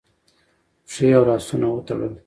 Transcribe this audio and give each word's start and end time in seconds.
پښې 0.87 1.07
او 1.17 1.23
لاسونه 1.29 1.67
وتړل 1.69 2.13